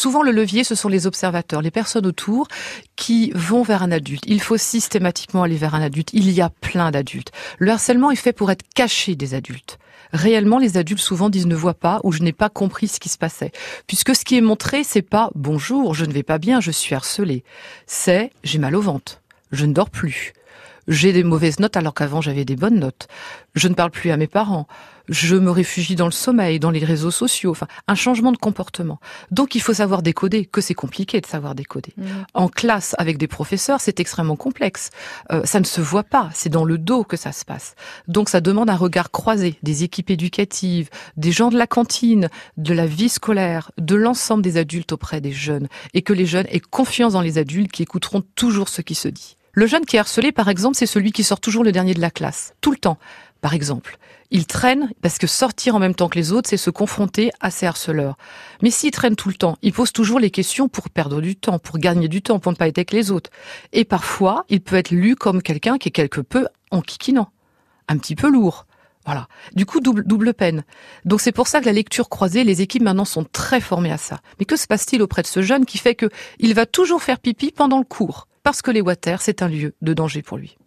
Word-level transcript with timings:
Souvent, 0.00 0.22
le 0.22 0.32
levier, 0.32 0.64
ce 0.64 0.74
sont 0.74 0.88
les 0.88 1.06
observateurs, 1.06 1.60
les 1.60 1.70
personnes 1.70 2.06
autour 2.06 2.48
qui 2.96 3.32
vont 3.34 3.62
vers 3.62 3.82
un 3.82 3.92
adulte. 3.92 4.24
Il 4.26 4.40
faut 4.40 4.56
systématiquement 4.56 5.42
aller 5.42 5.58
vers 5.58 5.74
un 5.74 5.82
adulte. 5.82 6.08
Il 6.14 6.30
y 6.30 6.40
a 6.40 6.48
plein 6.48 6.90
d'adultes. 6.90 7.32
Le 7.58 7.70
harcèlement 7.70 8.10
est 8.10 8.16
fait 8.16 8.32
pour 8.32 8.50
être 8.50 8.64
caché 8.74 9.14
des 9.14 9.34
adultes 9.34 9.78
réellement 10.12 10.58
les 10.58 10.76
adultes 10.76 11.02
souvent 11.02 11.30
disent 11.30 11.46
ne 11.46 11.54
vois 11.54 11.74
pas 11.74 12.00
ou 12.02 12.10
je 12.10 12.20
n'ai 12.20 12.32
pas 12.32 12.48
compris 12.48 12.88
ce 12.88 12.98
qui 12.98 13.08
se 13.08 13.18
passait. 13.18 13.52
Puisque 13.86 14.16
ce 14.16 14.24
qui 14.24 14.36
est 14.36 14.40
montré, 14.40 14.82
c'est 14.82 15.02
pas 15.02 15.30
bonjour, 15.36 15.94
je 15.94 16.04
ne 16.04 16.12
vais 16.12 16.24
pas 16.24 16.38
bien, 16.38 16.60
je 16.60 16.72
suis 16.72 16.96
harcelé. 16.96 17.44
C'est 17.86 18.32
j'ai 18.42 18.58
mal 18.58 18.74
au 18.74 18.80
ventre, 18.80 19.20
je 19.52 19.66
ne 19.66 19.72
dors 19.72 19.88
plus, 19.88 20.32
j'ai 20.88 21.12
des 21.12 21.24
mauvaises 21.24 21.60
notes 21.60 21.76
alors 21.76 21.94
qu'avant 21.94 22.20
j'avais 22.20 22.44
des 22.44 22.56
bonnes 22.56 22.78
notes. 22.78 23.06
Je 23.54 23.68
ne 23.68 23.74
parle 23.74 23.90
plus 23.90 24.10
à 24.10 24.16
mes 24.16 24.26
parents. 24.26 24.66
Je 25.08 25.34
me 25.34 25.50
réfugie 25.50 25.96
dans 25.96 26.06
le 26.06 26.12
sommeil, 26.12 26.60
dans 26.60 26.70
les 26.70 26.84
réseaux 26.84 27.10
sociaux. 27.10 27.50
Enfin, 27.50 27.66
un 27.88 27.96
changement 27.96 28.30
de 28.30 28.36
comportement. 28.36 29.00
Donc, 29.32 29.56
il 29.56 29.60
faut 29.60 29.74
savoir 29.74 30.02
décoder, 30.02 30.46
que 30.46 30.60
c'est 30.60 30.74
compliqué 30.74 31.20
de 31.20 31.26
savoir 31.26 31.56
décoder. 31.56 31.92
Mmh. 31.96 32.04
En 32.34 32.48
classe, 32.48 32.94
avec 32.96 33.18
des 33.18 33.26
professeurs, 33.26 33.80
c'est 33.80 33.98
extrêmement 33.98 34.36
complexe. 34.36 34.90
Euh, 35.32 35.42
ça 35.44 35.58
ne 35.58 35.64
se 35.64 35.80
voit 35.80 36.04
pas. 36.04 36.30
C'est 36.32 36.48
dans 36.48 36.64
le 36.64 36.78
dos 36.78 37.02
que 37.02 37.16
ça 37.16 37.32
se 37.32 37.44
passe. 37.44 37.74
Donc, 38.06 38.28
ça 38.28 38.40
demande 38.40 38.70
un 38.70 38.76
regard 38.76 39.10
croisé 39.10 39.58
des 39.64 39.82
équipes 39.82 40.10
éducatives, 40.10 40.90
des 41.16 41.32
gens 41.32 41.50
de 41.50 41.58
la 41.58 41.66
cantine, 41.66 42.28
de 42.56 42.72
la 42.72 42.86
vie 42.86 43.08
scolaire, 43.08 43.72
de 43.78 43.96
l'ensemble 43.96 44.44
des 44.44 44.58
adultes 44.58 44.92
auprès 44.92 45.20
des 45.20 45.32
jeunes. 45.32 45.66
Et 45.92 46.02
que 46.02 46.12
les 46.12 46.26
jeunes 46.26 46.46
aient 46.50 46.60
confiance 46.60 47.14
dans 47.14 47.22
les 47.22 47.38
adultes 47.38 47.72
qui 47.72 47.82
écouteront 47.82 48.22
toujours 48.36 48.68
ce 48.68 48.80
qui 48.80 48.94
se 48.94 49.08
dit. 49.08 49.36
Le 49.52 49.66
jeune 49.66 49.84
qui 49.84 49.96
est 49.96 50.00
harcelé, 50.00 50.32
par 50.32 50.48
exemple, 50.48 50.76
c'est 50.76 50.86
celui 50.86 51.12
qui 51.12 51.24
sort 51.24 51.40
toujours 51.40 51.64
le 51.64 51.72
dernier 51.72 51.94
de 51.94 52.00
la 52.00 52.10
classe, 52.10 52.54
tout 52.60 52.70
le 52.70 52.76
temps. 52.76 52.98
Par 53.40 53.54
exemple, 53.54 53.98
il 54.30 54.46
traîne 54.46 54.90
parce 55.02 55.18
que 55.18 55.26
sortir 55.26 55.74
en 55.74 55.78
même 55.78 55.94
temps 55.94 56.08
que 56.08 56.18
les 56.18 56.30
autres, 56.30 56.48
c'est 56.48 56.56
se 56.56 56.70
confronter 56.70 57.30
à 57.40 57.50
ses 57.50 57.66
harceleurs. 57.66 58.16
Mais 58.62 58.70
s'il 58.70 58.90
traîne 58.92 59.16
tout 59.16 59.28
le 59.28 59.34
temps, 59.34 59.56
il 59.62 59.72
pose 59.72 59.92
toujours 59.92 60.20
les 60.20 60.30
questions 60.30 60.68
pour 60.68 60.90
perdre 60.90 61.20
du 61.20 61.34
temps, 61.34 61.58
pour 61.58 61.78
gagner 61.78 62.06
du 62.06 62.22
temps, 62.22 62.38
pour 62.38 62.52
ne 62.52 62.56
pas 62.56 62.68
être 62.68 62.78
avec 62.78 62.92
les 62.92 63.10
autres. 63.10 63.30
Et 63.72 63.84
parfois, 63.84 64.44
il 64.48 64.60
peut 64.60 64.76
être 64.76 64.90
lu 64.90 65.16
comme 65.16 65.42
quelqu'un 65.42 65.78
qui 65.78 65.88
est 65.88 65.92
quelque 65.92 66.20
peu 66.20 66.46
enquiquinant, 66.70 67.30
un 67.88 67.98
petit 67.98 68.14
peu 68.14 68.30
lourd. 68.30 68.66
Voilà. 69.10 69.26
Du 69.56 69.66
coup, 69.66 69.80
double, 69.80 70.34
peine. 70.34 70.62
Donc 71.04 71.20
c'est 71.20 71.32
pour 71.32 71.48
ça 71.48 71.60
que 71.60 71.66
la 71.66 71.72
lecture 71.72 72.08
croisée, 72.08 72.44
les 72.44 72.62
équipes 72.62 72.84
maintenant 72.84 73.04
sont 73.04 73.24
très 73.24 73.60
formées 73.60 73.90
à 73.90 73.98
ça. 73.98 74.20
Mais 74.38 74.44
que 74.44 74.54
se 74.54 74.68
passe-t-il 74.68 75.02
auprès 75.02 75.22
de 75.22 75.26
ce 75.26 75.42
jeune 75.42 75.66
qui 75.66 75.78
fait 75.78 75.96
que 75.96 76.08
il 76.38 76.54
va 76.54 76.64
toujours 76.64 77.02
faire 77.02 77.18
pipi 77.18 77.50
pendant 77.50 77.78
le 77.78 77.84
cours? 77.84 78.28
parce 78.42 78.62
que 78.62 78.70
les 78.70 78.80
water, 78.80 79.20
c'est 79.20 79.42
un 79.42 79.48
lieu 79.48 79.74
de 79.82 79.94
danger 79.94 80.22
pour 80.22 80.38
lui. 80.38 80.58